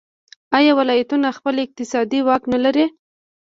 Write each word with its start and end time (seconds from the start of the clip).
آیا 0.57 0.71
ولایتونه 0.79 1.27
خپل 1.37 1.55
اقتصادي 1.65 2.19
واک 2.27 2.43
نلري؟ 2.53 2.85